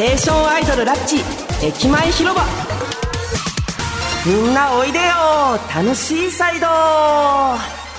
[0.00, 1.16] テーションアイドルラッチ
[1.62, 2.42] 駅前広場。
[4.24, 5.04] みんなおいでよ。
[5.74, 6.66] 楽しいサイド。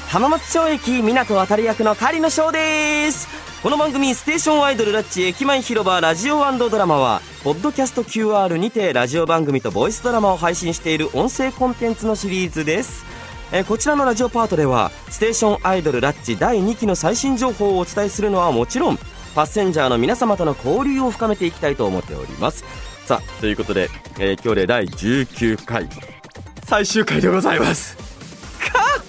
[0.09, 3.27] 浜松町駅港渡り役の狩野翔です。
[3.61, 13.05] この番組「ステーションアイドルラッチ駅前広場ラジオドラマは」ポッドキャスト QR にてラジオ番組とボイスドラマを配信している音声コンテンツのシリーズです。
[13.51, 18.97] えこちらのラジオパートではステーションアイドルラッチ第2期の最新情報をお伝えするのはもちろん
[19.33, 22.63] パッセンジャーの皆様との交流を深めていきたいと思っております。
[23.05, 25.87] さあということで、えー、今日で第19回
[26.65, 27.97] 最終回でございます。
[27.97, 29.01] か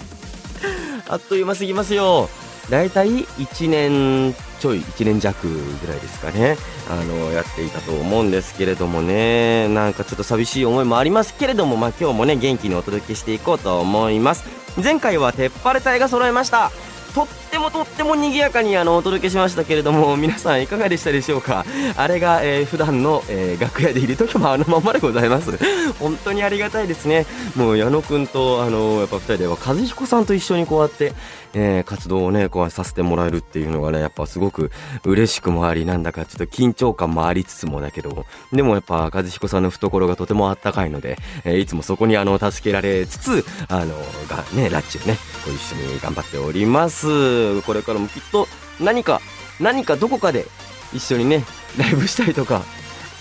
[1.07, 2.29] あっという間すぎますよ。
[2.69, 6.57] だいたい1年ちょい1年弱ぐらいですかね。
[6.89, 9.67] あのやっていたと思うんですけれどもね。
[9.67, 14.45] なんかちょっと寂しい思いもありますけれどもまあ今日もね元気にお届けしていこうと思います。
[14.81, 16.71] 前回は鉄パレ隊が揃えました。
[17.13, 17.27] と
[17.63, 21.63] もとっても賑やかにあのお届けしましたけれども皆さんいかがでしたでしょうか？
[21.95, 25.57] あれが、えー、普段の、えー、楽屋でいる時もあのままでございます。
[25.93, 27.25] 本当にありがたいですね。
[27.55, 31.13] もう矢野くんとあのやっぱ2人では和彦さんと一緒にこうやって
[31.53, 34.71] えー、活動をね、こうさせてもらえるっていうのがね、やっぱすごく
[35.03, 43.95] 嬉しくもあり、なんだかちょっと緊張感もありつつもだけど、でもやっぱ和彦さんの懐がとてもあったかいので、え、いつもそこにあの、助けられつつ、あの、
[44.27, 47.52] がね、ラッチをね、こう一緒に頑張っております。
[47.61, 48.47] これからもきっと
[48.79, 49.21] 何か、
[49.59, 50.45] 何かどこかで
[50.93, 51.45] 一緒にね、
[51.77, 52.63] ライブしたりとか、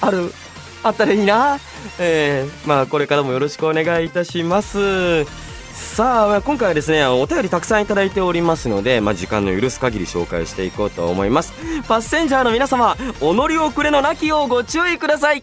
[0.01, 0.33] ある、
[0.83, 1.59] あったらいいな。
[1.99, 5.25] えー、まあこれからもよろしくお願いいたします。
[5.73, 11.53] さあ今回はですねお便りたくさんいただいておりますので、まあ、時間の許す限り紹介していこうと思います
[11.89, 15.43] パッセンジャーの皆様お乗り遅れのなきようご注意ください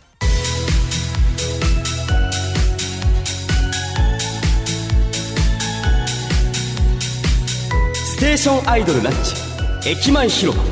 [8.19, 9.89] テーションアイドルラッチ。
[9.89, 10.63] 駅前広場。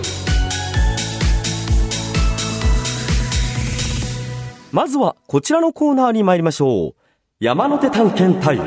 [4.73, 6.95] まずはこちらのコーナーに参りましょう。
[7.39, 8.59] 山手探検隊。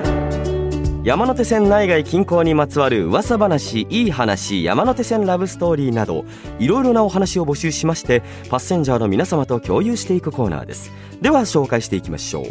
[1.05, 6.25] 山手線内外近郊にまつわる噂話いい話山手線ラブストーリーなど
[6.59, 10.91] いろいろなお話を募集しましてパッセンジャーの皆様と共有していくコーナーです。
[11.21, 12.47] では紹介していきましょう。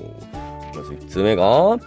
[0.76, 1.80] まず1つ目が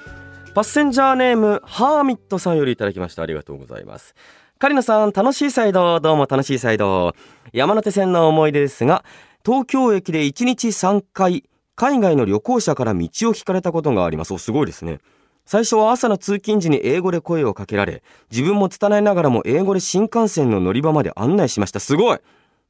[0.55, 3.23] パッセンジャーネームハーミットさんよりいただきました。
[3.23, 4.15] ありがとうございます。
[4.59, 7.17] カリナさん楽しいサイドどうも楽しいサイド
[7.55, 9.03] 山手線の思い出ですが
[9.45, 14.35] 東京駅で1日3回海外の旅行者から道を聞かれたことがあります。
[14.35, 15.01] おすごいですね。
[15.47, 21.81] 最初は朝の通勤時に英語で声をかけられ、自分も拙いながらも英語で新幹線の乗り場まで案内しました。
[21.81, 22.19] すごい。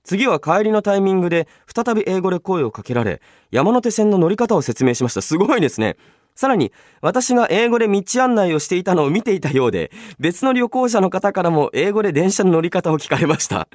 [0.04, 3.20] 次は帰りのタイミングで再び英語で声をかけられ、
[3.50, 5.20] 山手線の乗り方を説明しました。
[5.20, 5.96] すごいですね。
[6.42, 6.72] さらに、
[7.02, 13.68] 私が英語で道案内をしていたのを見ていたようで、別の旅行者の方からも英語で電車の乗り方を聞かれました。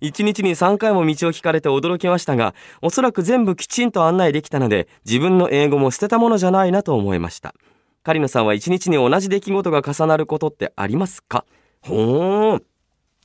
[0.00, 7.54] 1日に3回も道を聞かれて驚きましたが、おそらく全部きちんと案内できたので、自分の英語も捨てたものじゃないなと思いました。
[8.02, 11.44] 狩野さんは一日に同じ出来事が重なることってありますか？
[11.82, 12.56] ほ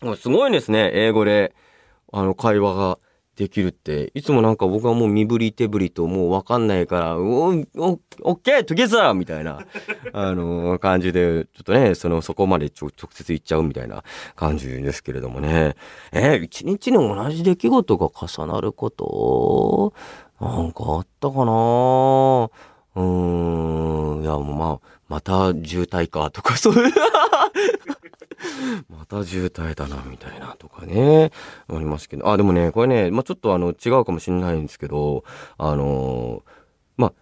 [0.03, 0.17] ーん。
[0.17, 0.91] すごいですね。
[0.93, 1.55] 英語で、
[2.11, 2.99] あの、会話が
[3.35, 4.11] できるって。
[4.13, 9.66] いつもなんか僕はもう身振り手振りともうわかんないから、お、お、オッケートゲザーみたいな、
[10.13, 14.03] あの、感じで、ちょっとね、その、そこまで直接言っちゃうみたいな
[14.35, 15.75] 感じですけれどもね。
[16.11, 19.94] えー、一日に同じ出来事が重なること？
[20.39, 22.50] なんかあったかな？
[22.95, 24.79] うーん、いや、もうまあ、
[25.13, 26.94] また渋滞かとか、そういう
[28.90, 31.31] また渋滞だな、みたいなとかね、
[31.68, 35.24] ありますけど、あ、でもね、これね、まあちょっとあの、違うかもしれないんですけど、
[35.59, 36.41] あの
[36.97, 37.13] まあ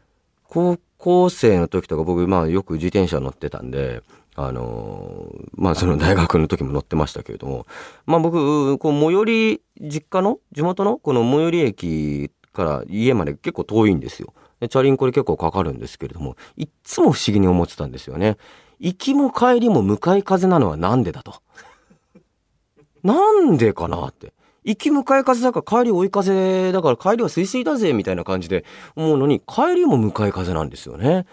[0.46, 4.04] 高校生の時とか僕、まあよく自転車乗ってたんで、
[4.36, 7.68] あのまあその大学の時も乗ってましたけれども、
[8.06, 14.34] まあ僕、こう最寄り、実家の、地元のこの最寄り駅から家まで結構遠いんですよ。
[14.70, 18.38] チャリンコで結構かかるんですけれども、いっつも不思議に思ってたんですよね。
[18.80, 21.36] 行きも帰りも向かい風なのはなんでだと。
[23.04, 24.34] なんでかなって。
[24.64, 28.64] 行き向かい風だから帰り追い風だから帰りは水水だぜみたいな感じで
[28.96, 31.26] 思うのに帰りも向かい風なんですよね。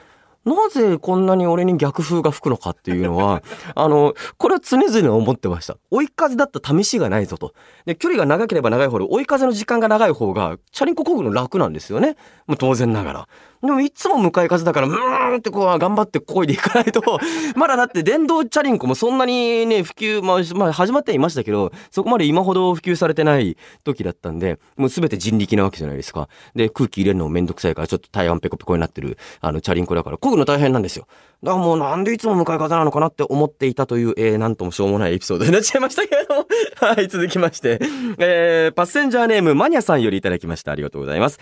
[0.48, 3.42] なぜこんなに俺に逆風が吹くのかっていうのは、
[3.74, 5.76] あの、これは常々思ってました。
[5.90, 7.52] 追い風だった試しがないぞと。
[7.86, 12.16] で、距離が長ければ長いほど、追い風の時間が長い方が、チャリンコ漕ぐの楽なんですよね。
[12.46, 13.28] もう当然ながら。
[13.62, 17.02] でもいつも向かい風だから、うーんってこう頑張って漕いでいかないと、
[17.54, 26.28] まだだって電動チャリンコもそんなにね、普及、まあ、まあ、始まってはいましたけど、そこまで今ほど普及されてない時だったんで、もう全て人力なわけじゃないですか。
[26.54, 31.06] で、空気入れるのもめんどくさいから、ちょっと台湾ペコペコになってる、あの、チャリンコだから、漕ぐのの大変なんですよ。
[31.42, 36.46] だからもうなんでいつも向かい風なのかなって思っていたという、えー、なんともしょうもないエピソードになっちゃいましたけれども。
[36.80, 37.78] はい、続きまして。
[38.18, 40.72] えー、パッセンジャーネームマニアさんよりいただきました。
[40.72, 41.38] ありがとうございます。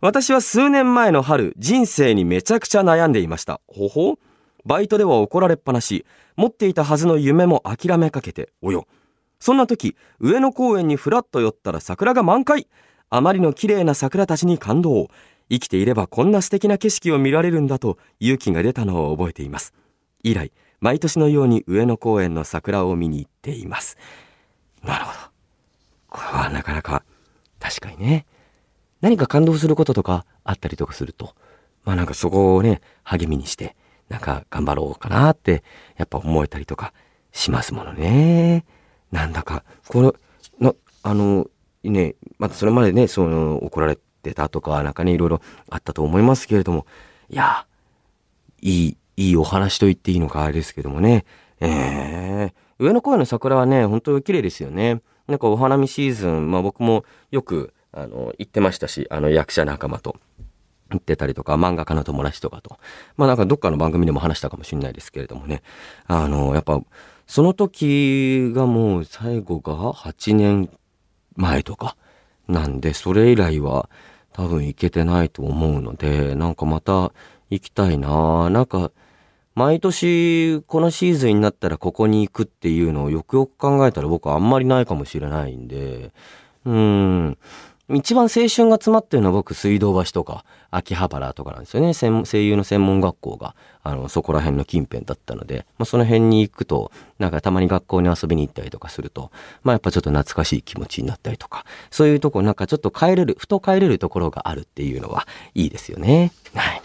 [0.00, 3.60] 私は数年前の春、人生にめちゃくちゃ悩んでいました。
[3.66, 4.18] ほほ
[4.66, 6.04] バイトでは怒られっぱなし、
[6.36, 8.86] 持っていたはずの夢も諦めかけて、およ。
[9.40, 12.66] そんな時、上野公園にふらっと寄ったら桜が満開。
[13.08, 15.08] あまりの綺麗な桜たちに感動。
[15.48, 19.72] 生きていればこんな素敵な景色を見られるんだと勇気が出たのを覚えています。
[20.24, 23.96] 以来、毎年のように上野公園の桜を見に行っています。
[24.82, 25.18] なるほど。
[26.08, 27.04] これはなかなか、
[27.60, 28.26] 確かにね。
[29.06, 31.36] 何か感動することとかあったりとかすると、
[31.84, 33.76] まあなんかそこをね、励みにして、
[34.08, 35.62] なんか頑張ろうかなって、
[35.96, 36.92] やっぱ思えたりとか
[37.30, 38.64] しますものね。
[39.12, 40.14] なんだか、この、
[40.60, 40.74] の、
[41.04, 41.46] あの、
[41.84, 46.84] ね、またそれまでね、その、怒られてたとか、なんかね、いろいろあったと思いますけれども、
[47.30, 47.64] いや、
[48.60, 51.26] いい、いいお話と言っていいのかあれですけどもね、
[51.60, 55.00] えー、上野公園の桜はね、本当に綺麗ですよね。
[55.28, 60.16] なんかお花見シーズン、まあ僕もよく、あの、行ってましたし、あの役者仲間と。
[60.90, 62.78] 行ってたりとか、漫画家の友達とかと。
[63.16, 65.62] まあなんかどっかの番組でも話したかもしれないですけれどもね。
[66.06, 66.80] あの、やっぱ、
[67.26, 70.70] その時がもう最後が8年
[71.34, 71.96] 前とか
[72.46, 73.88] なんで、それ以来は
[74.32, 77.12] 多分行けてないと思うので、なんかまた
[77.50, 78.92] 行きたいななんか、
[79.56, 86.12] 毎年このシーズンになったらここに行くっていうのをよくよく考えたら僕はあんまりないかもしれないんで、
[86.66, 87.38] うん。
[87.88, 93.54] 一番青春が詰まってるのは僕水道橋とか秋葉原とかなんですよね声優の専門学校が
[93.84, 96.90] あのそこら辺の近辺だったので、まあ、その辺に行くと
[97.20, 99.30] なんかたまに学校に遊びに行ったりとかすると
[99.62, 106.32] まあやっぱちょっと懐かしい気持ちになったりとかそういうとこなんかちょっと帰れるふと帰れるところがあるっていうのはいいですよね。
[106.54, 106.82] はい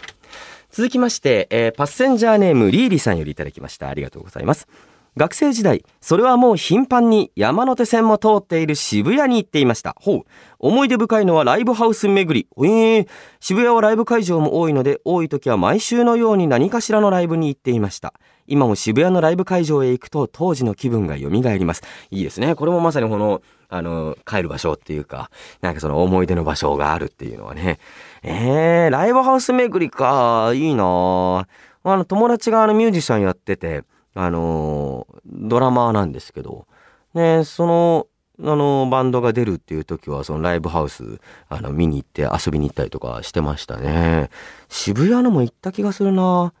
[0.70, 4.66] 続きまして、えー、パッセンジャーネームリーリさんよりいただきましたありがとうございます。
[5.14, 9.94] 学生時代、それはもう頻繁に山手線も通っている渋谷に行っていました。
[10.00, 10.22] ほう。
[10.58, 12.48] 思い出深いのはライブハウス巡り。
[12.66, 18.14] えー、渋谷はライブ会場も多いので、多い時は毎週のように何かしらのライブに行っていました。
[18.46, 21.82] 今も渋谷のライブ会場へ行くと当時の気分が蘇ります。
[22.10, 22.54] いいですね。
[22.54, 25.30] これもまさにこの、あの、帰る場所っていうか、
[25.60, 27.80] なんかその思い出の場所があるっていうのはね。
[28.22, 30.52] えー、ライブハウス巡りか。
[30.54, 31.46] いいな
[31.84, 36.66] あの、友達があのミュージシャンやってて、あのドラマーなんですけど、
[37.14, 38.06] ね、その、
[38.40, 44.30] あの、バンドが出るっていう時は、そのライブハウス、あの、見に行って遊びに行ったりとかしてましたね。
[44.68, 46.52] 渋谷のも行った気がするな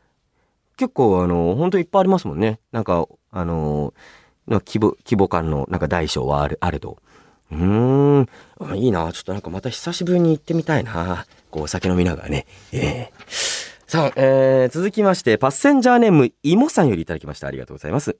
[0.76, 2.60] 結構、あの、ほんといっぱいありますもんね。
[2.72, 3.94] なんか、あの、
[4.48, 6.98] 規模、規模感の、なんか大小はあれ、あれど。
[7.50, 7.58] うー
[8.20, 8.28] ん、
[8.76, 12.46] いいなちょっとなんかまた久しぶりに行ってみたいなこう、お酒飲みながらね。
[12.72, 13.51] ええー
[13.92, 17.46] さあ、えー、続きまして、パッセンジャーネーム、いもさんよりいただきました。
[17.46, 18.16] ありがとうございます。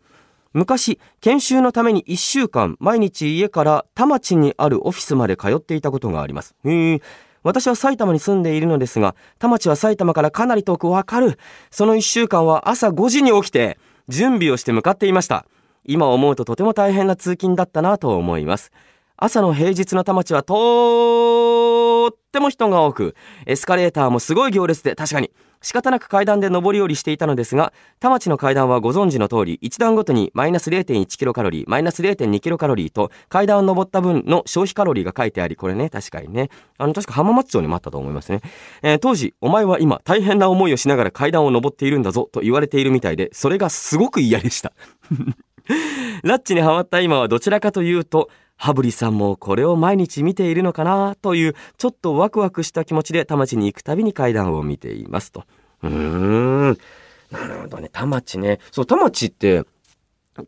[0.53, 6.55] 昔、研修のために1週間、毎日家から田町にあるオフィスまで通っていたことがあります。
[6.67, 7.01] へ
[7.43, 11.39] 私は埼玉に住んでいるのですが、田町は埼玉からかなり遠くわかる。
[11.71, 13.79] その1週間は朝5時に起きて、
[14.09, 15.47] 準備をして向かっていました。
[15.85, 18.73] 今思うととても大変な通勤だったなと思います。
[19.17, 23.15] 朝の平日の田町はとっても人が多く、
[23.47, 25.31] エスカレーターもすごい行列で確かに
[25.63, 38.41] 仕方なく階段で上り下りしていたのですが、田町の階段はご存知の通り、1段ごとにマイナス0.1キロカロリー、マイナス0.2キロカロリーと階段を登った分の消費カロリーが書いてあり、これね、確かにね、あの、確か浜松町にもあったと思いますね。
[38.83, 44.73] えー、当時、お前は今大変な思いをしながら階段を登っているんだぞと言われているみたいで、それがすごく嫌でした。
[46.25, 48.29] ラッチにハマった今はどちらかというと、
[48.63, 55.45] 羽振さんもこれを毎日見ているのかなというちょっとワクワクした気持ちで田町に行くたびに階段を見ていますと。
[55.83, 56.79] うーん。
[57.33, 57.89] なるほどね。
[57.93, 58.61] 田町ね。
[58.71, 59.65] そう、田町って、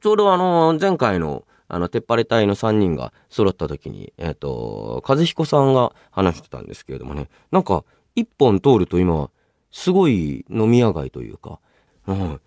[0.00, 7.28] ちょうどあの、前回の、あの、鉄パレ隊の3人が揃った時に、えっ、ー、と、和彦さんが話してたんですけれどもね。
[7.50, 9.28] なんか、一本通ると今、
[9.72, 11.58] すごい飲み屋街というか、
[12.06, 12.40] うん。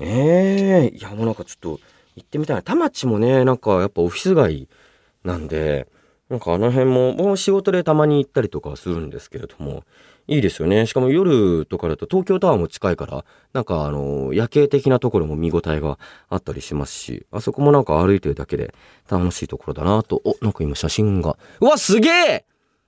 [0.00, 1.80] ええー、いや、もうなんかちょっと、
[2.16, 2.62] 行ってみたいな。
[2.62, 4.68] 田町もね、なんかやっぱオフィス街
[5.24, 5.88] なんで、
[6.28, 9.84] なんかあの辺も、もう仕事でたまに行ったりとかするんですけれども、
[10.26, 10.86] いいですよね。
[10.86, 15.98] しかも夜とかだと東京タワーも近いから、なんかあの、夜景的なところも見応えが
[16.30, 18.74] あったりしますし、あそこもなんか歩いてるだけで
[19.10, 21.36] 楽しいところだなと、お、なんか今写真が。
[21.60, 22.44] うわ、すげえ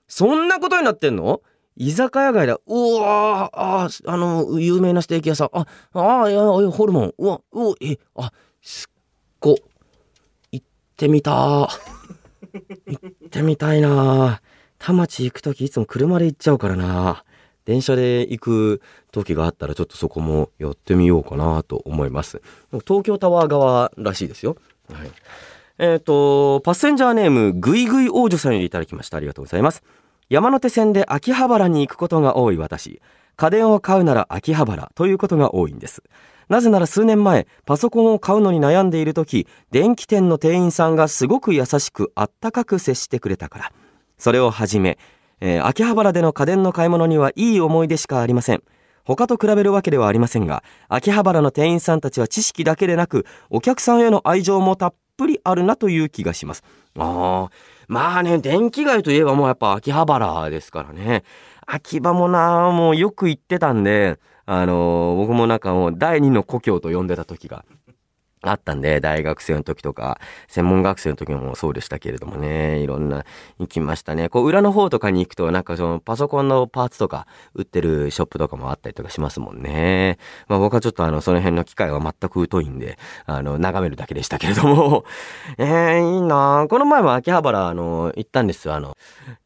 [0.07, 1.41] そんなことになってんの？
[1.75, 2.59] 居酒屋街だ。
[2.65, 5.49] うわあ、あの、有名なステーキ屋さん。
[5.53, 7.13] あ、あ、いや、ホルモン。
[7.19, 8.31] うわ、うわえ、あ、
[8.63, 8.93] すっ
[9.39, 9.55] ご。
[10.51, 10.65] 行っ
[10.95, 11.69] てみた。
[12.87, 14.41] 行ってみたいな。
[14.79, 17.23] 田町行くときいつも車で行っちゃうからな。
[17.65, 22.41] 電車で行く時があったらちょっとそこも寄ってみようかなと思います。
[22.85, 24.55] 東京タワー側らしいですよ。
[24.91, 25.11] はい。
[25.79, 29.17] えっ、ー、と、パッセンジャーネーム、ぐいぐい王女さんよりいただきました。
[29.17, 29.83] ありがとうございます。
[30.29, 33.01] 山手線で秋葉原に行くことが多い私。
[33.37, 36.03] 家電を買うなら秋葉原ということが多いんです。
[36.49, 43.71] なぜなら数年前、パソコンを買うのに悩んでいる時、電気店の店員さんがすごく優しくあったかく接してくれたから。
[44.17, 44.97] それをはじめ、
[45.39, 48.63] えー、秋葉原での家電の買い物にはいい思い出しかありません。
[49.03, 56.63] 他と比べるわけではありませんが、秋葉原の店員さんたちは知識だけでなく、お客さんへの愛情もたっぷりあるなという気がします。
[56.97, 57.49] ああ、
[57.87, 61.23] まあね、電気街といえばもうやっぱ秋葉原ですからね。
[61.67, 67.65] 秋葉もな、もうよく行ってたんで、あのー、僕もなんかもう第二の故郷と呼んでた時が
[68.41, 73.25] あったんで、大学生の時とか、専門学生の時もそうでしたけれどもね、いろんな
[73.59, 74.29] 行きましたね。
[74.29, 80.17] こう、裏の方とかに行くと、なんかそのパソコンのパーツとか売ってるショップとかもあったりとかしますもんね。
[80.47, 85.03] まあ僕はちょっとあの、その辺の機会は全く疎いんで、あの、眺めるだけでしたけれども、
[85.57, 88.75] えー、いいなこの前も秋葉原、あの、行ったんですよ。
[88.75, 88.95] あの、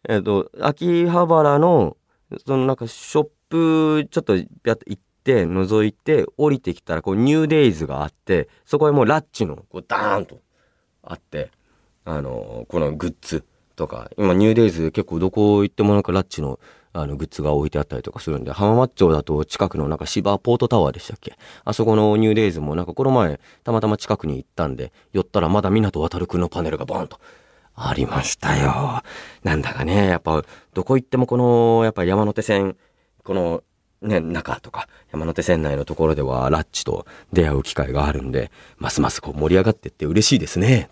[0.07, 1.95] えっ、と、秋葉原の、
[2.45, 4.45] そのなんかショップ、ちょっと、やっ
[4.77, 10.39] て行って、覗いて降りてきたらこうニューデイズがあってそこへもうラッチのこうダーンと
[11.03, 11.51] あって
[12.05, 13.43] あのこのグッズ
[13.75, 16.59] とか今ニューデイズ結構どこ行ってもなんかラッチの
[16.93, 21.37] あのグッズが置いてあったりとかするんで浜松町だと近くのなんか芝ポートタワーでしたっけ？
[21.65, 27.19] あそこのニューデイズもなんかこの前たまたま近くに行ったんで寄ったらまだ港渡くんのパネルがボンと
[27.89, 29.01] ありましたよ。
[29.43, 32.77] なんだかね、やっぱどこ行ってもこのやっぱ山手線
[33.23, 33.63] この
[34.01, 40.89] ね、中とか山手線内のところではラッチと出会う機会があるんで、ますますこう盛り上がってって嬉しいですね。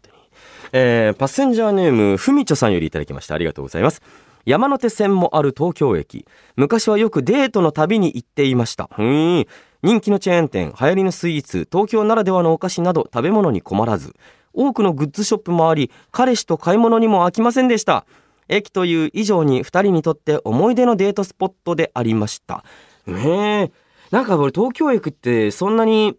[0.72, 3.34] えー、パッセンジャーネーム、ふみちょさんよりいただきました。
[3.34, 4.02] ありがとうございます。
[4.46, 6.26] 山手線もある東京駅。
[6.56, 8.90] 昔はよくデートの旅に行っていました。
[8.98, 9.48] うん。
[9.82, 14.14] 人気のチェーン店、流行りのスイーツ、東京ならではのお菓子など食べ物に困らず、
[14.54, 18.06] 多くのグッズショップもあり、彼氏と買い物にも飽きませんでした。
[18.48, 22.64] 駅という以上に2人にとって思い出のデートスポットでありました。
[23.06, 23.72] ねえ。
[24.12, 26.18] なんか俺東京駅ってそんなに、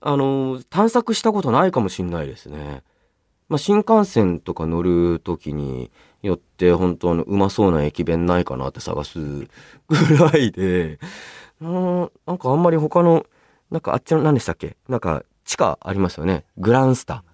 [0.00, 2.82] あの、探索したことないかもしんないですね。
[3.48, 5.90] まあ、新幹線とか乗る時に
[6.22, 9.48] よって本当のうまそうな駅弁ないかなって探すぐ
[10.18, 10.98] らいで、
[11.60, 13.26] うんなんかあんまり他の、
[13.70, 14.76] なんかあっちの何でしたっけ？
[14.88, 16.44] なんか地下ありますよね。
[16.56, 17.24] グランスタ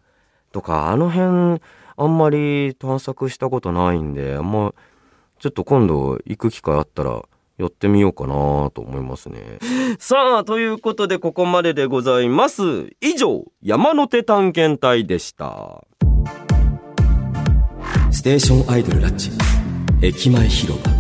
[0.50, 1.60] とか、あの辺
[1.96, 4.74] あんまり探索したことないんで、あんま、
[5.38, 7.22] ちょっと今度行く機会あったら
[7.58, 9.60] やってみようかなと思いますね。
[10.00, 12.90] さあ、ということでここまででございます。
[13.00, 15.84] 以上、山手探検隊でした。
[18.10, 19.30] ステーションアイドルラッチ、
[20.02, 20.97] 駅前広場。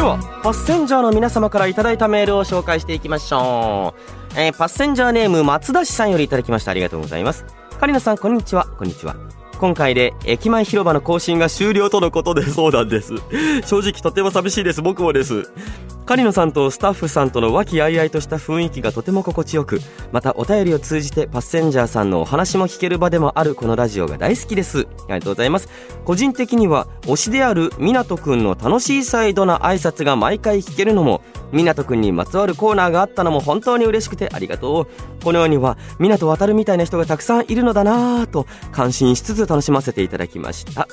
[0.00, 3.94] では、パッセンジャーの皆様からいただいたメールを紹介していきましょ
[4.34, 4.40] う。
[4.40, 6.70] えー、パッセンジャーネーム松田氏さんよりいただきました。
[6.70, 7.44] ありがとうございます。
[7.78, 8.64] カリナさん、こんにちは。
[8.78, 9.14] こんにちは。
[9.60, 13.12] 今回で駅前広場の更新が終了とのことでそうなんです。
[13.66, 14.80] 正直とても寂しいです。
[14.80, 15.52] 僕もです。
[16.06, 19.78] 狩野さんとスタッフさんとの和気あいあいとした雰囲気がとても心地よく、
[20.12, 24.78] またお便りを通じてパッセンジャーさんのお話も聞ける場でもあるこのラジオが大好きです。
[24.78, 25.68] ありがとうございます。
[26.06, 31.20] 個人的には推しである湊くんの楽しいサイドな挨拶が毎回聞けるのも、
[31.52, 34.88] 湊くんにまつわるコーナーがあったのも本当に嬉しくてありがと
[35.19, 35.19] う。
[35.22, 40.88] この世には湊渡るみたいな人がたくさんいるのだなぁと感心しつつ楽しませていただきました。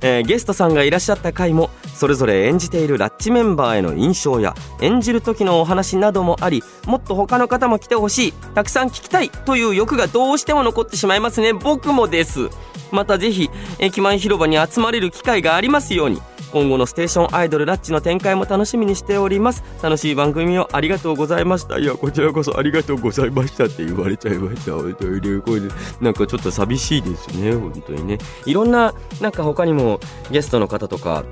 [0.00, 11.54] えー、ゲストさんがいらっしゃった回もそれぞれ演じているラッチメンバーへの印象や演じる時のお話などもありもっと他の方も来てほしいたくさん聞きたいという欲がどうしても残ってしまいますね。
[11.54, 12.50] 僕もです。
[12.92, 16.20] またぜひ駅前広場に集まれる機会がありますように。
[16.54, 19.64] 今後のステーションアイドルラッチの展開も楽しみにしております。
[19.82, 21.80] 楽しい番組をありがとうございました。
[21.80, 24.72] いやこちらこそありがとうございましたって言われちゃいました。
[24.72, 25.62] 本当にこれ
[26.00, 28.18] なんかちょっと寂しいですね本当にね。
[28.46, 29.98] いろんななんか他にも
[30.30, 31.24] ゲストの方とか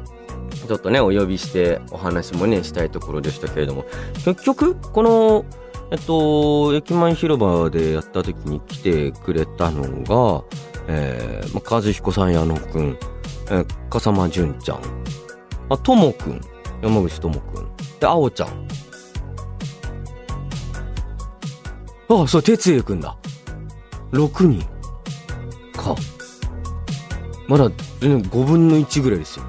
[0.66, 3.84] ちょっとねお呼びしてお話もねしたいところでしたけれども。
[4.24, 5.44] 結局この
[5.92, 10.42] えっと駅前広場でやった時に来てくれたのが
[10.88, 12.98] えー、まあ、和彦さん矢野くん、
[13.50, 14.80] えー、笠間淳ちゃん
[15.68, 16.40] あ、ともくん。
[16.82, 17.68] 山口ともくん。
[18.00, 18.48] で、あおちゃん。
[22.08, 23.16] ああ、そう、哲也くんだ。
[24.12, 24.60] 6人。
[25.76, 25.94] か。
[27.48, 27.70] まだ、
[28.00, 29.44] 全然5分の1ぐらいですよ。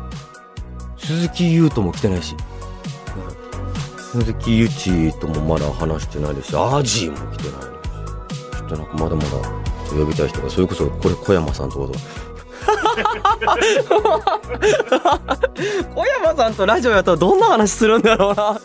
[0.97, 2.35] 鈴木優斗も来てないし。
[3.97, 7.67] 鈴木ゆちともまだ話してないですし、アジーも来てないし。
[8.57, 9.29] ちょっとなんかまだまだ
[9.89, 11.99] 呼びたい人が、それこそこれ小山さんとか
[15.95, 18.59] 小山さんとラジオやったらどんな話するんだろうな。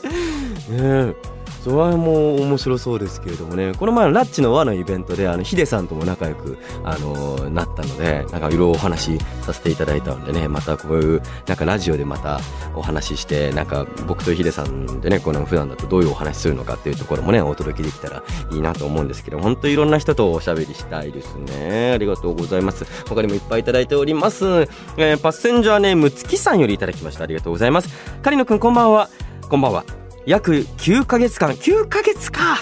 [1.68, 3.74] それはも面白そうですけれどもね。
[3.74, 12.40] この前のラッチの輪のイベントであのヒデさんとも仲良く、あのー、なったのでなんかいろいろお話しさせていただいたのでねまたこういうなんかラジオでまた
[12.74, 21.92] お話ししてなんか僕とヒデさんでねこの普段だとどういうお話するのかっていうところもねお届けできたらいいなと思うんですけど本当いろんな人とおしゃべりしたいですね。
[21.92, 22.86] ありがとうございます。
[23.06, 27.24] 他にもいっぱいいただいております、えー、パッセンジャーネーム月さんよりいただきました。
[27.24, 27.90] ありがとうございます。
[28.22, 29.10] 狩野くんこんばんは。
[29.50, 30.07] こんばんは。
[30.28, 31.52] 約9ヶ月間。
[31.52, 32.58] 9ヶ月か。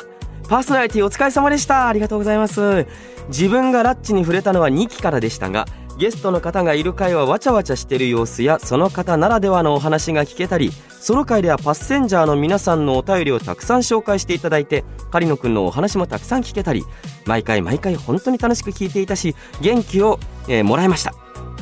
[0.48, 1.88] パーソナリティお疲れ様でした。
[1.88, 2.86] ありがとうございます。
[3.26, 5.66] 自分がラッチに触れたのは2期からでしたが
[5.98, 10.70] ゲストの方がいる回はわちゃわちゃしてる様子やその方ならではのお話が聞けたり
[11.00, 16.84] その回ではパッセンジャーの皆さんのお便りをたくさん紹介していただいて狩野くんのお話もたくさん聞けたり
[17.24, 21.12] 毎回毎回本当に楽しく聞いていたし元気を、えー、もらいました。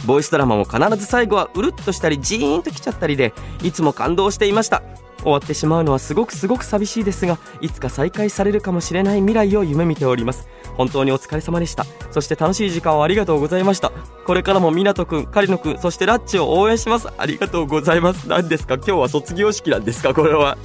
[0.06, 3.32] ボイスドラマも必ず最後はうるっとしたりジーンときちゃったりで
[3.62, 4.82] いつも感動していました。
[5.24, 10.46] 終わってしまうのはすごくすごく寂しいですがいつか再開されるかもしれない未来を夢見ております。
[10.76, 11.86] 本当にお疲れ様でした。
[12.10, 13.90] そして楽しい時間をありがとうございました。
[14.24, 17.08] これからも湊くん狩野くんそしてラッチを応援します。
[17.16, 18.28] ありがとうございます。
[18.28, 18.74] 何ですか？
[18.74, 20.14] 今日は卒業式なんですか？
[20.14, 20.58] これは。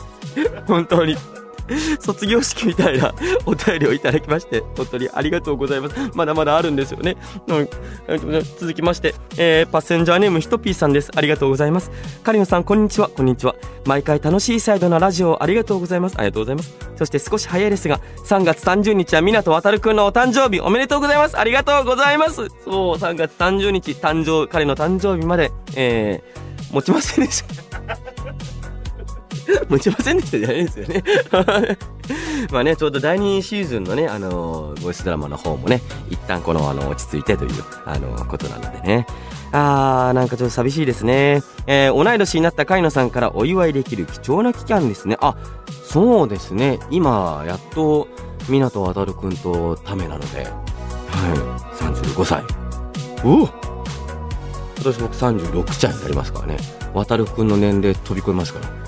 [0.68, 1.16] 本当に。
[2.00, 3.14] 卒業式みたいな
[3.46, 5.96] お便りをいただきまして、本当にありがとうございます。
[6.14, 7.18] まだまだあるんですよね。
[7.48, 7.70] うん、
[8.60, 11.12] 続きまして、えー、パッセンジャーネームひとぴーさんです。
[11.16, 11.92] ありがとうございます。
[12.24, 13.10] カリノさん、こんにちは。
[13.10, 13.56] こんにちは。
[13.86, 16.16] 毎回楽しいサイドのラジオありがとうございます。
[16.18, 16.76] ありがとうございます。
[16.98, 21.40] そして少し早いですが、3月30日は湊航くんのお誕生日おめでとうございます。
[21.40, 22.48] ありがとうございます。
[22.66, 28.19] そう、3月30日、誕生、彼の誕生日まで、えー、持ちませんでした。
[29.70, 31.04] 持ちませんでしたじゃないですよね
[32.52, 37.52] まあね、ちょうど第2シーズンのね、あのー、ボイスドラマの方もね、一旦この、あの、落ち着いてという、
[37.86, 39.06] あのー、ことなのでね。
[39.52, 41.42] あー、なんかちょっと寂しいですね。
[41.68, 45.18] えー、同い年になった海野さんからお祝いできる貴重な期間ですね。
[45.22, 45.36] あ、
[45.84, 46.80] そうですね。
[46.90, 48.08] 今、やっと、
[48.48, 50.54] 湊航くんとためなので、はい、
[51.84, 52.44] 35歳。
[53.24, 53.48] お
[54.80, 56.58] 今年僕36歳になりますからね。
[56.94, 58.79] 航くんの年齢飛び越えますから。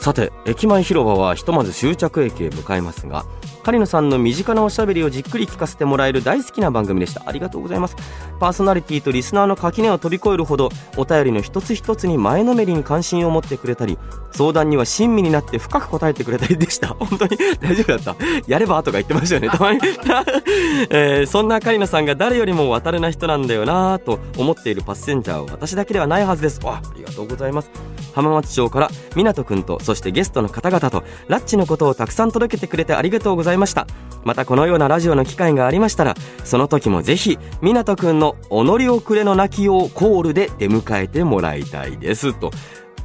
[0.00, 3.24] さて駅前広場はひとまず終着駅へ向かいますが
[3.64, 7.24] 狩野さんの身近なおしゃべりをじっくり聞かせてもらえる大好きな番組でした。
[7.26, 7.96] ありがとうございます。
[8.38, 13.98] パーソナリティとリスナーの垣根を飛び越えるほどお便りの一つ一つに前のめりに関心を持ってくれたり
[14.30, 16.90] 相談には親身になって深く答えてくれたりでした。
[17.00, 18.24] 本当に 大丈夫だった？
[18.46, 19.48] やればとか言ってましたよね。
[19.48, 19.80] たまに、
[20.90, 26.60] えー、そんな狩野さんが誰よりも渡るな人なんだよなと思っているパッセンジャーは私だけではないはずです。
[26.62, 27.70] あありがとうございます。
[28.16, 33.86] 浜松町から湊くんとそしてゲストの方々とラッチのことをたくさん届けてくれてありがとうございました。
[34.24, 42.32] またこのようなラジオの機会がありましたらその時もぜひ湊くんの「己をくれの泣きをコール」で出迎えてもらいたいです。
[42.32, 42.50] と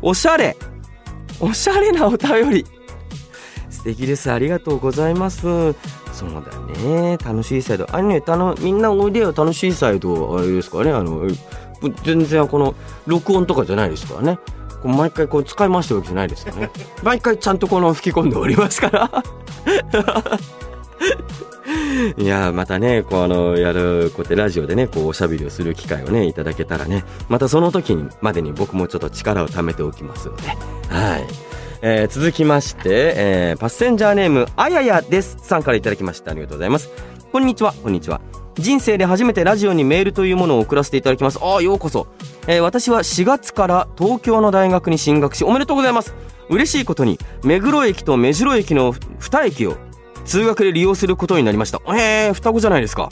[0.02, 0.56] おしゃれ
[1.41, 2.65] おしゃれなお便り。
[3.69, 4.32] 素敵です。
[4.32, 5.41] ありがとうございます。
[6.13, 7.17] そうだね。
[7.17, 7.88] 楽しいサイド。
[7.91, 9.34] あれねたのみんなおいでよ。
[9.36, 10.38] 楽しいサイド。
[10.38, 10.91] あれですかね。
[10.91, 11.28] あの
[12.04, 14.39] 全然この録音とかじゃないですからね。
[14.84, 16.70] 毎回こう使い回してるわけじゃないですよね。
[17.04, 19.24] 毎回ちゃんとこの吹き込んでおりますから。
[22.17, 30.48] いやまたねこうあのやるこうやってラジオでねこうおしゃべりをする機会をねいただけたらねまたその時にまでに僕もちょっと力を貯めておきますので。
[30.89, 31.28] はい。
[31.84, 36.32] えー、続きまして、えー、パッセンジャーネームあややですさんからいただきました。
[36.32, 36.89] ありがとうございます。
[37.32, 38.20] こんにちはこんにちは
[38.62, 41.39] 人生で初めてラジオにメールというものを送らせていただきます。
[41.41, 42.08] ああようこそ、
[42.47, 46.13] えー、私は4月から東京の大学に進学しおめでとうございます。
[46.50, 49.78] 嬉しいことに目黒駅と目白駅の2駅を
[50.26, 51.82] 通学で利用することになりました。
[51.88, 53.10] えー、双子じゃないですか。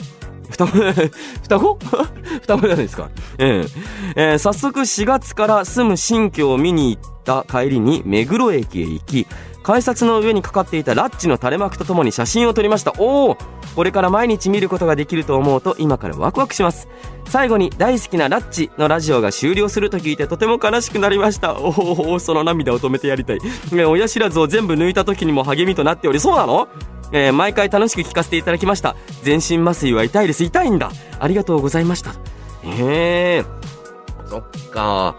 [0.50, 0.78] 双子
[1.44, 1.80] 双子？
[2.42, 3.70] 双子じゃないですか、えー、
[4.16, 9.28] えー、早速4月から住む新居を見に行った帰りに目黒駅へ行き
[9.62, 12.94] 改札の上にかかっていたラッチの垂れ幕とともに写真を撮りました。
[12.98, 13.38] おお
[13.76, 16.88] これから毎日見ることができると思うと今からワクワクします。
[17.26, 21.60] 最後に大好きなラッチのラジオが終了すると聞いてとても悲しくなりました。
[21.60, 23.40] おおその涙を止めてやりたい。
[23.72, 26.68] 親知らずを全部抜いた時にも励みとなっておりそうなの？
[27.12, 28.96] えー、毎回楽しく聞かせていただきました。
[29.24, 30.44] 全身麻酔は痛いです。
[30.44, 30.92] 痛いんだ。
[31.20, 32.12] ありがとうございました。
[32.64, 33.46] へえ
[34.30, 35.16] そっか。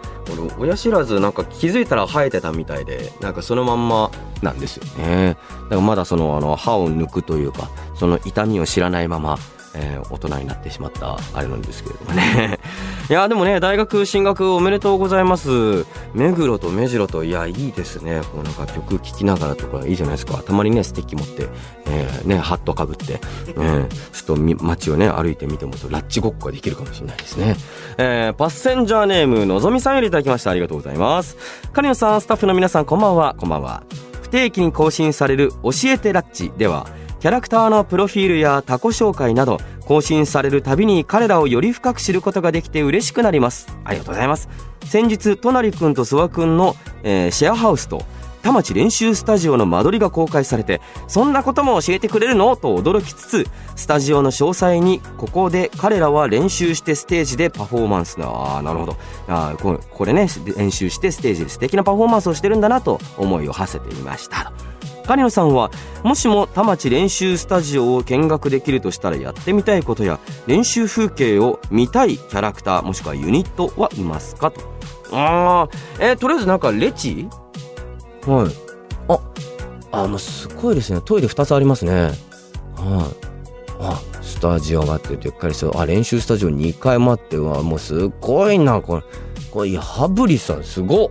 [0.57, 5.37] 俺親知らずなんか気づいたら生えてたみたいでなんかそのまんまなんですよね。
[5.63, 9.37] だからまだそのあの歯を抜くというかその痛みを知らないまま
[9.73, 12.59] えー、大人になってしまったあれなんですけれどもね、
[13.11, 15.85] いやでもね大学進学おめでとうございます。
[16.13, 18.21] 目黒と目白といやいいですね。
[18.31, 20.41] こうなんか曲聴きながらとかいいじゃないですか。
[20.41, 21.49] たまにねステッキ持って、
[21.87, 23.19] えー、ねハットかぶって、
[23.49, 27.57] えー、ちょっと街をね歩いてみてもとラッチごっこができるかもしれないですね、
[27.97, 30.51] えー、パッセンジャーネームのぞみさんよりいただきました。
[30.51, 31.35] ありがとうございます。
[31.73, 33.35] カニオさんスタッフの皆さんこんばんは。
[33.37, 33.83] こんばんは。
[34.21, 36.87] 不定期に更新される教えてラッチでは
[37.19, 39.59] キャラクターのプロフィールやタコ紹介など
[39.91, 43.67] 更新されるたびに彼らをより深く知ることができて嬉しくなります。
[43.83, 44.47] ありがとうございます。
[44.85, 48.05] 先日隣くんと諏訪くんの、えー、シェアハウスと
[48.41, 52.55] 田町練習スタジオの間取りが公開されてそんなことも教えてくれるの？
[52.55, 58.15] と驚きつつスタジオの詳細にここで彼らは練習してステージでパフォーマンス。
[58.21, 58.95] ああなるほど。
[59.27, 64.53] あここれね練習してステージで素敵なパフォーマンスをしてるんだなと思いを馳せていました。
[65.05, 65.71] 狩野さんは
[66.03, 74.61] もしも田町練習スタジオを見学できるとしたらやってみたいことや練習風景を見たいキャラクターもしくはユニットはいますかと。
[75.11, 77.27] ああえー、とりあえずなんかレチ？
[78.25, 78.51] はい。
[79.93, 81.01] ああもうすごいですね。
[81.03, 81.93] トイレ2つありますね。
[81.93, 82.13] はい。
[83.79, 85.71] あスタジオがあってでっかりそう。
[85.75, 89.03] あ練習スタジオ2階もあってうわもうすごいなこれ。
[89.51, 91.09] これハブリさんすごっ。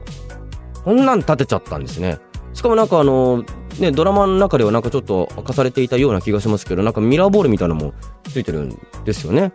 [0.83, 2.19] こんなん建てちゃったんですね。
[2.55, 3.45] しかもなんかあの
[3.81, 7.95] ね、ドラマの中ではなんかちょっと明かされていたような気がしますけど、なんかミラーボールみたいなのも
[8.29, 9.53] ついてるんですよね。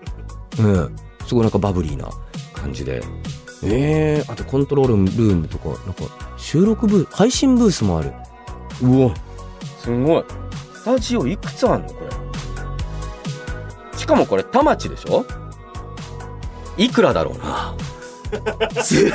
[0.60, 0.96] うん。
[1.26, 2.10] すごいなんかバブリーな
[2.54, 3.04] 感じで。
[3.64, 6.04] えー、あとコントロールルームとか、なんか
[6.38, 8.14] 収録ブー配信ブースもある。
[8.82, 9.14] うわ、
[9.80, 10.24] すごい。
[10.74, 11.96] スタジオいくつあんのこ
[13.94, 13.98] れ？
[13.98, 15.26] しかもこれ田町でしょ？
[16.78, 17.76] いくらだろうな？
[18.82, 19.12] す、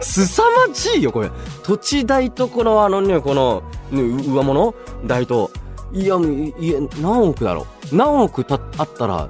[0.00, 1.30] すさまじいよ、これ。
[1.62, 4.74] 土地代とこの、あのね、この、ね、上物
[5.06, 5.50] 代と。
[5.92, 7.96] いや、いや、何億だろう。
[7.96, 9.28] 何億たあったら、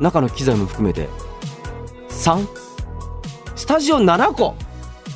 [0.00, 1.08] 中の機材も含めて、
[2.08, 2.64] 3?
[3.54, 4.54] スタジオ7個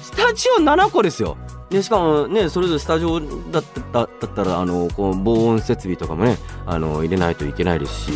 [0.02, 1.36] スタジオ7個ですよ
[1.70, 8.12] でしかもねそれぞれスタジオだっただったらあのこう防音設備とかもねあの入れないといけないですし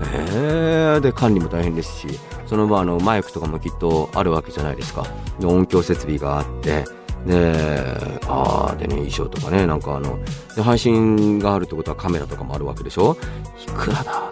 [0.00, 2.06] えー、で管理も大変ですし
[2.46, 5.06] その場あのマイクとかもきっとあるわけじゃないですか。
[5.38, 6.84] で音響設備があって。
[7.26, 10.16] でああでね衣装とかねなんかあの
[10.54, 13.16] で配信があるってことはカメラとかもあるわけでしょ？
[13.60, 14.30] いくらだ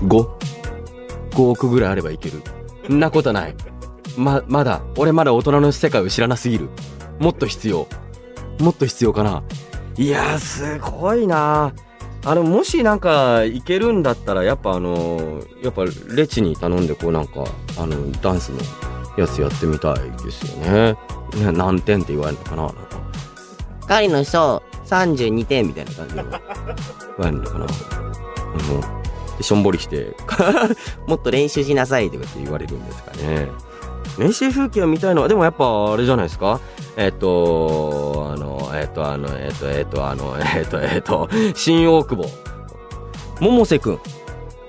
[0.00, 2.42] ？5?5 億ぐらいあればいける。
[2.88, 3.54] んなことない。
[4.16, 4.80] ままだ。
[4.96, 6.70] 俺まだ大人の世界を知らなすぎる。
[7.18, 7.86] もっと必要。
[8.60, 9.42] もっと必要かな。
[9.98, 11.72] いやすごいな
[12.26, 15.84] あのもしなんかいけるんだったらやっぱあのやっぱ
[16.14, 17.44] レチに頼んでこうなんか
[17.78, 18.58] あのダンスの
[19.18, 20.96] やつやってみたいですよね。
[21.36, 22.80] ね何点って言われるのかななんか。
[23.86, 26.40] 狩の人32点みたいな感じで言わ
[27.18, 27.66] れるのかな。
[29.36, 30.16] うん、しょんぼりして
[31.06, 33.50] もっと練習しなさいとかって言われるんですかね。
[34.18, 36.60] 練習風景を見たいのは、でもやっぱあれじゃないですか
[36.96, 37.93] えっと、あの、
[38.84, 42.28] えっと、あの、えっと、えっと、あの、 えっと、えっと、新大久保。
[43.40, 44.00] 百瀬くん。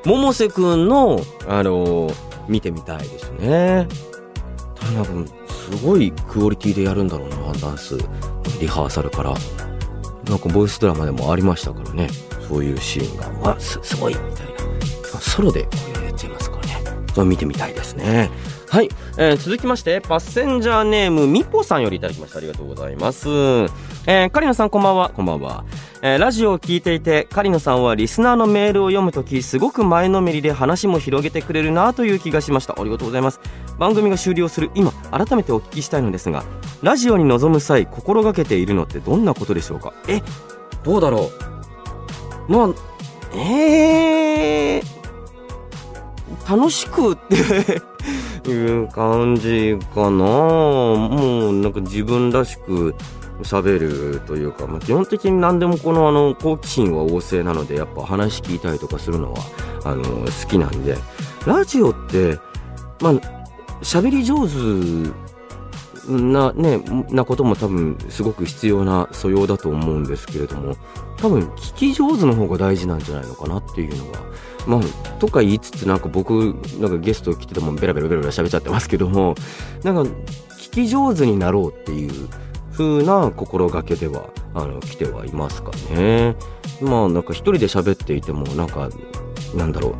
[0.06, 2.10] 百瀬くんの、あの、
[2.48, 3.88] 見てみたいですね。
[4.98, 7.98] 多分、すごいクオリティでやるんだろうな、ダンス。
[8.62, 9.34] リハーサルから。
[10.30, 12.10] なんかボイスドラマでもありましたからね。
[12.48, 13.50] そういうシーンが。
[13.50, 15.20] わ、す、すごいみたいな。
[15.20, 15.68] ソロでや
[16.12, 16.84] っちゃいますからね。
[17.14, 18.30] それ見てみたいですね。
[18.76, 22.40] はい、えー、続きましてパッセンジャーネームみぽさんよりいただきました。
[22.40, 23.30] ありがとうございます。
[23.30, 25.12] えー、カリナさんこんばんは。
[25.12, 25.64] こんばんは。
[26.02, 32.76] えー、ラジオを聞いていてカリナさんはリスナーのメールを読むときすごく前のめりで話も広げてくれるなという気がしました。
[32.78, 33.40] ありがとうございます。
[33.80, 36.44] 番組が終了する今改めてお聞きしたいのですが
[36.82, 39.94] ラジオに臨む際心がけているのってどんなことでしょうか？
[40.10, 40.22] え
[40.84, 41.32] どうだろ
[42.50, 42.52] う。
[42.52, 47.95] まあえー、楽しくって
[48.52, 50.10] いう感じかな。
[50.10, 52.96] もうなんか自分らしく
[53.42, 53.80] 喋
[54.14, 59.40] るというか、まあ、基本的に何でもこのあの好奇心は旺盛なのでやっぱ話聞いたりとかするのは
[59.84, 60.98] あの好きなんで。
[61.46, 62.40] ラジオって
[63.00, 63.14] まあ
[63.82, 65.25] 喋り上手
[66.08, 70.76] なねなことも多分すごく必要な素養だと思うんですけれども
[71.18, 74.20] 多分聞き上手の方が大事なんじゃないのかなっていうのが
[74.68, 79.36] まあとか言いつつなんか僕なんかゲスト来ててもベラベラベラベラ喋っちゃってますけども
[79.84, 80.02] なんか
[80.58, 82.30] 聞き上手になろうっていう
[82.72, 86.36] 風な心がけではあの来てはいますかね。
[86.82, 88.90] まあなんか一人で喋っていてもなんか
[89.56, 89.96] なんだろう。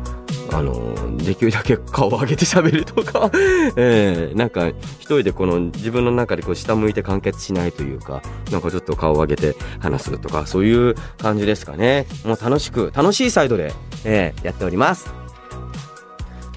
[0.54, 3.30] あの、できるだけ顔を上げて喋るとか。
[3.76, 12.06] えー、なんか一人でこの自分の中でこう下向いて完結しないというか、なんかちょっと顔を上げて話すとか、そういう感じですかね。
[12.24, 13.72] もう楽しく、楽しいサイドで、
[14.04, 15.12] えー、やっております。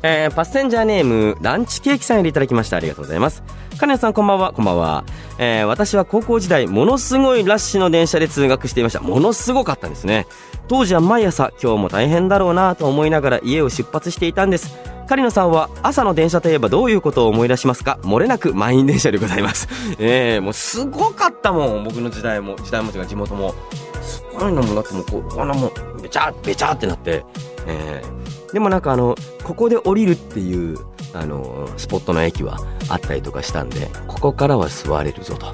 [0.02, 2.78] えー、パッセンジャーネームランチケーキさんよりいただきました。
[2.78, 3.44] ありがとうございます。
[3.80, 4.54] 金谷さんこんばんは。
[4.54, 5.04] こんばんは、
[5.42, 9.00] えー、私は高校時代ものすごいラッシュの電車で通学していました。
[9.00, 10.28] ものすごかったんですね。
[10.68, 14.76] 当時は毎朝今日も大変だろうなと思いながら家を出発していたんです。
[15.08, 18.00] 狩野さんは朝の電車といえばどういうことを思い出しますか？
[18.04, 19.70] 漏れなく満員電車でございます。
[19.98, 21.84] えー、もうすごかったもん。
[21.86, 23.56] 僕の時代も時代も違う地元も。
[24.02, 27.24] すごいのもだってもうここんなもうべちゃべちゃってなって。
[27.66, 30.78] えー、でもなんかあのここで降りるっていう
[31.14, 35.52] あのスポットの駅はあったりとかしたんでここからは座れるぞと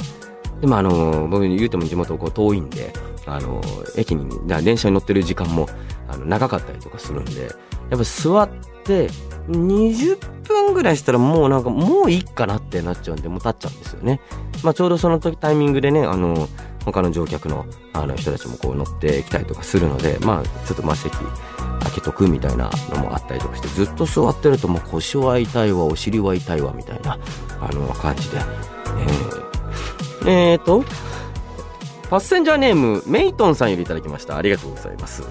[0.62, 2.94] でもあの僕言うても地元こう遠いんで
[3.26, 3.62] あの
[3.96, 4.30] 駅に
[4.63, 5.68] 電車に乗ってる時間も
[6.08, 7.50] あの長かったりとかするんでやっ
[7.89, 8.50] ぱ座っ
[8.84, 9.10] て
[9.50, 14.22] 20分ぐらいしたらもうなんかもういいかなってなっちゃうんでもう立っちゃうんですよね。
[14.63, 16.48] まあ、ちょうどその時タイミングでねあの
[16.84, 21.13] 他の乗客のあの人たちもこう乗ってきたりとかするのでまあちょっとまあ席
[21.95, 27.17] けとくみたいなのもあったりとかしてずっと座ってるともう腰は痛いわお尻は痛いわみたいな
[27.60, 28.38] あの感じで、
[30.23, 30.84] えー、えーと
[32.10, 34.38] パッセンジャーネームメイトンさんよりいただきました。
[34.38, 35.23] ありがとうございます。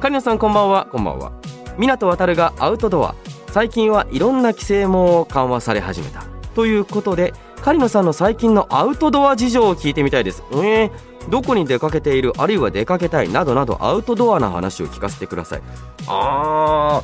[0.00, 0.86] カリナさんこんばんは。
[0.90, 1.32] こんばんは。
[1.78, 3.14] 港渡がアウトドア。
[3.48, 6.24] 最近はいろんな規制も緩和され始めた。
[6.54, 10.44] ということで狩野さんの最近のアウトドア事情を聞いてみたいです。
[10.52, 10.90] えー、
[11.28, 15.62] どこに出かけているあるいは出かけたいなどなどアウトドアな話を聞かせてください
[16.06, 17.02] あ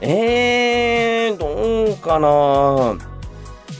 [0.00, 2.28] ーえー、どうかな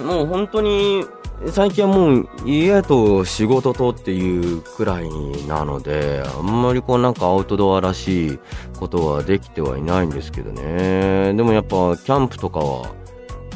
[0.05, 1.05] もう本当に
[1.51, 5.11] 最近はもう家と仕事とっていうくらい
[5.47, 8.39] なので、あんまりこうなんかアウトドアらしい
[8.79, 11.35] ことはできてはいないんですけどね。
[11.35, 12.91] でもやっぱキャンプとかは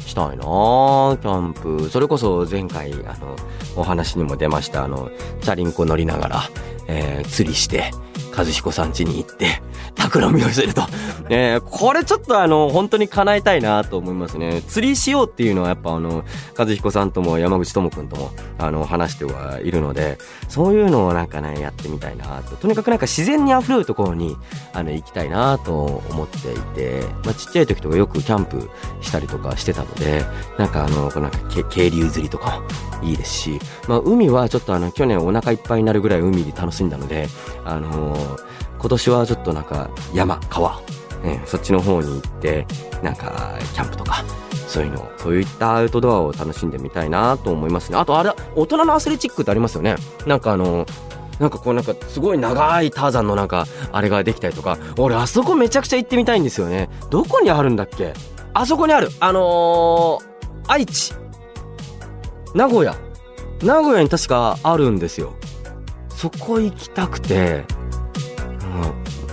[0.05, 1.89] したいなキャンプ。
[1.89, 3.35] それこそ前回あの
[3.75, 5.09] お話にも出ましたあの、
[5.41, 6.49] チャリンコ乗りながら、
[6.87, 7.91] えー、釣りして、
[8.35, 9.61] 和彦さん家に行って、
[9.95, 10.83] 企みをすると。
[11.29, 14.61] えー、これちょっとあの、本当に叶えたいなと思いますね。
[14.67, 16.23] 釣りしようっていうのはやっぱあの、
[16.57, 20.17] 和彦さんとも山口智くんとも、あの、話してはいるので、
[20.47, 22.55] そういうのをなんかね、やってみたいなと。
[22.55, 24.35] とにかくなんか自然に溢れるところに、
[24.73, 28.69] あの、行きたいなと思っていて、まあ、ちっちゃい時とかよくキャンプ
[29.01, 30.25] したりとかしてたので、
[30.57, 31.39] なんかあの、なんか、
[31.69, 32.61] 渓流釣りとか
[33.01, 37.27] いいですし、まあ、海はちょっとあの、去年お腹いっぱいになるぐらい海で楽しんだので、
[37.65, 38.15] あの
[38.79, 40.81] 今年はちょっとなんか山、川、
[41.23, 42.65] ね、そっちの方に行って、
[43.03, 44.23] なんかキャンプとか、
[44.67, 47.97] そういうの、そういったアウトドアを楽しんでみたいなと思いますね。
[47.97, 49.95] あとあれ、大人のアスレチックってありますよね。
[50.25, 50.85] なんかあの、
[51.39, 56.89] なんかこうなんかすごい長いターザンのなんかあれができたりとか、俺あそこめちゃくちゃ行ってみたいんですよね。
[57.09, 58.13] どこにあるんだっけ？
[58.53, 59.09] あそこにある。
[59.19, 60.23] あのー、
[60.67, 61.13] 愛知。
[62.53, 62.95] 名古屋。
[63.63, 65.33] 名古屋に確かあるんですよ。
[66.09, 67.65] そこ行きたくて、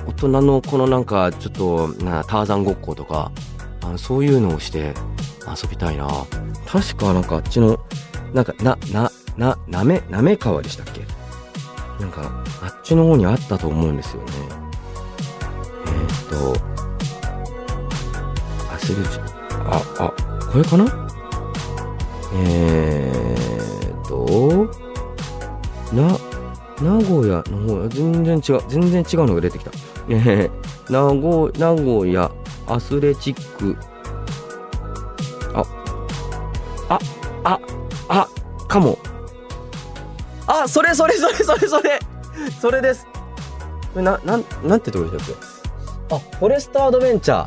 [0.06, 3.30] 大人のこのなんかちょっとなターザンごっことか
[3.82, 4.94] あのそういうのをして
[5.46, 6.08] 遊びたいな。
[6.66, 7.78] 確かなんかあっちの
[8.34, 11.02] なんかななななめなめ川でしたっけ？
[12.00, 14.32] なんかあっちの方にあったと思うんですよね。
[15.86, 16.56] えー、っ
[18.68, 20.12] とアスレチああ
[20.52, 21.07] これかな？
[22.34, 24.68] えー、と
[25.92, 26.18] な
[26.82, 29.70] 名古屋の方、全然違う、全然違うのが出てきた。
[30.08, 32.30] えー、名古名古屋
[32.66, 33.76] アスレチック。
[35.54, 35.64] あ、
[36.90, 36.98] あ、
[37.44, 37.58] あ、
[38.08, 38.28] あ、
[38.68, 38.98] かも。
[40.46, 41.98] あ、それそれそれそれそれ
[42.60, 43.06] それです。
[43.94, 45.36] これな、なん、なんてとこでしたっ
[46.08, 46.14] け？
[46.14, 47.46] あ、フォレストアドベンチャー。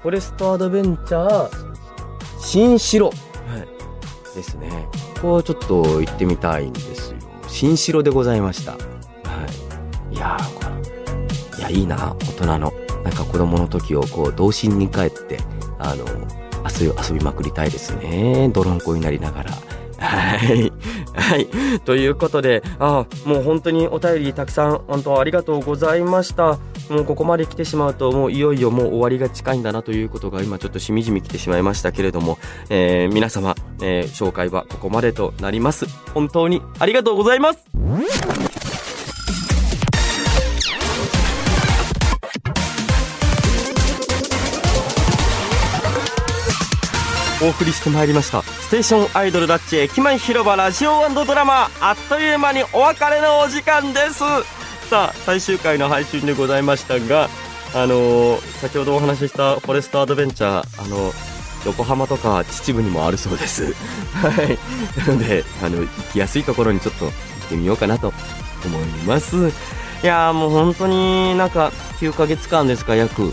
[0.00, 1.50] フォレストアドベンチャー、
[2.40, 3.10] 新城。
[4.34, 4.88] ですね。
[5.16, 7.18] ここはちょっと行ってみたいんですよ。
[7.48, 8.72] 新城でございました。
[8.72, 8.78] は
[10.10, 10.14] い。
[10.14, 10.62] いやー、こ
[11.52, 12.72] れ、いや、いいな、大人の。
[13.04, 15.38] なんか子供の時をこう、童心に帰って、
[15.78, 16.04] あの、
[16.68, 18.50] 遊び、遊びまくりたいですね。
[18.52, 19.52] 泥んこになりながら。
[19.98, 20.72] はい。
[21.14, 21.48] はい。
[21.84, 26.58] ということで、あもう本当にお便りたくさん、本当ありがとうございました。
[26.90, 35.86] もうここまで来てしまうと、もういよいよもう終わりが近いんだなということが今ちょっとしみじみ来てしまいましたけれども、えー、皆様、えー、紹介はここまでとなります。
[36.12, 37.64] 本当にありがとうございます。
[47.44, 54.63] お送りしてまいりましたステーションアイドルダッチ駅前広場ラジオドラマあっという間にお別れのお時間です
[54.94, 57.28] さあ最終回の配信でございましたが
[57.74, 61.10] あのー、先ほどお話ししたフォレストアドベンチャーあの
[61.66, 63.72] 横浜とか秩父にもあるそうです。
[64.14, 64.56] はい。
[65.00, 67.12] なのであの行きやすいところにちょっと行っ
[67.48, 68.12] てみようかなと
[68.64, 69.48] 思います。
[69.48, 73.22] いやもう本当になんか9ヶ月間ですか約。
[73.22, 73.26] い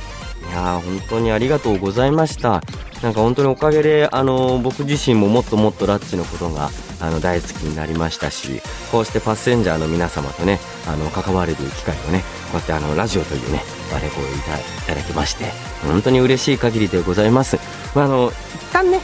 [0.51, 2.63] やー本当にありがとうございました。
[3.01, 8.61] なんか本当におかげで、あの僕自身ももっともっとラッチのことがあの大好きになりましたし
[8.91, 12.19] こうしてパッセンジャーの皆様とねあの関われる機会をね
[12.51, 13.61] こうやってあのラジオというね
[13.91, 15.45] あれこういたいただきまして
[15.83, 17.57] 本当に嬉しい限りでございます、
[17.95, 18.99] まあ、あの一旦ね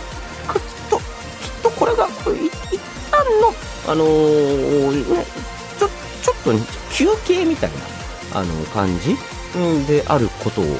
[0.47, 1.03] こきっときっ
[1.63, 2.51] とこれがこれ一
[3.09, 3.53] 旦の
[3.91, 5.25] あのーね
[5.79, 5.87] ちょ
[6.21, 6.59] ちょっとね
[6.91, 9.15] 休憩みたいなあの感じ
[9.85, 10.73] であることをあの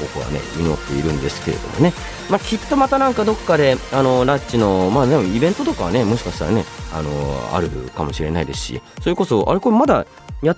[0.00, 1.92] 僕はね祈っているんですけれどもね、
[2.30, 7.10] まあ、きっとまたなんかどっかであのラッチの、まあ、でもイベントとかはねもしかしたらねあの
[7.52, 8.82] あるかもしれないですし。
[9.02, 10.06] それこそあれこれまだ
[10.42, 10.56] や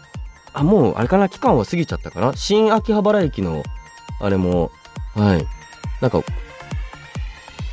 [0.52, 2.34] あもうあれかな期間は過ぎちゃったかな。
[2.36, 3.62] 新秋葉原駅の
[4.20, 4.70] あれも
[5.14, 5.46] はい。
[6.00, 6.22] なんか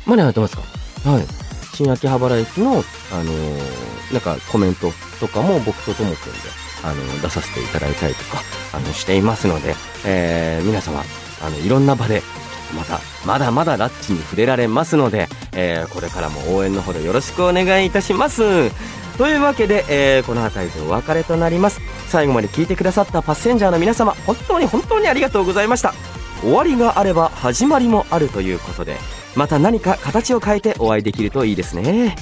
[0.06, 0.62] まだやってますか？
[1.10, 1.26] はい。
[1.74, 2.72] 新秋葉原駅の
[3.12, 3.32] あの
[4.12, 6.38] なんかコメントとかも僕とともくんで
[6.82, 8.40] あの出させていただいたりとか
[8.72, 11.02] あのしていますので、えー皆様
[11.42, 12.22] あのいろんな場で
[12.76, 18.70] またまだまだラッチに触れられますので、えーこれからも応援のほどよろしくお願いいたします。
[19.16, 21.80] というわけで、えーこの辺りでお別れとなります。
[22.08, 25.92] 最後まで聞いてくださったパッセンジャーの皆様本当に本当にありがとうございました。
[26.40, 28.96] 終わりがあれば始まりもあるということで
[29.34, 32.16] また何か形を変えてお会いできるといいですね。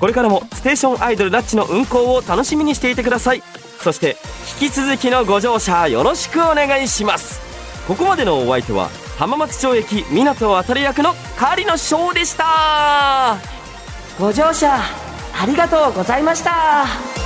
[0.00, 3.42] これからもステーションアイドルラッチの運行を楽しみにしていてください。
[3.80, 4.16] そして
[4.62, 7.40] き続きのご乗車よろしくお願いします。
[7.88, 13.38] ここまでのお相手は浜松町駅港渡役の狩野翔でした。
[14.20, 17.21] ご乗車ありがとうございました。